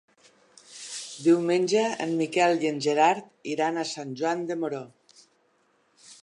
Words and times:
Diumenge 1.25 1.83
en 2.05 2.15
Miquel 2.21 2.65
i 2.65 2.71
en 2.71 2.79
Gerard 2.87 3.51
iran 3.53 3.79
a 3.79 3.85
Sant 3.91 4.17
Joan 4.23 4.43
de 4.49 4.59
Moró. 4.65 4.83